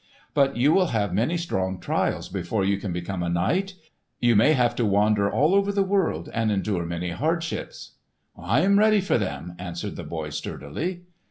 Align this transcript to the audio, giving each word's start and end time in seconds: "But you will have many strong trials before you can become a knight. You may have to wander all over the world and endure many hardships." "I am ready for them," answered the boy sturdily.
"But 0.33 0.57
you 0.57 0.73
will 0.73 0.87
have 0.87 1.13
many 1.13 1.37
strong 1.37 1.79
trials 1.79 2.27
before 2.27 2.65
you 2.65 2.79
can 2.79 2.91
become 2.91 3.21
a 3.21 3.29
knight. 3.29 3.75
You 4.19 4.35
may 4.35 4.53
have 4.53 4.73
to 4.77 4.83
wander 4.83 5.29
all 5.31 5.53
over 5.53 5.71
the 5.71 5.83
world 5.83 6.27
and 6.33 6.51
endure 6.51 6.87
many 6.87 7.11
hardships." 7.11 7.97
"I 8.35 8.61
am 8.61 8.79
ready 8.79 8.99
for 8.99 9.19
them," 9.19 9.53
answered 9.59 9.97
the 9.97 10.03
boy 10.03 10.31
sturdily. 10.31 11.01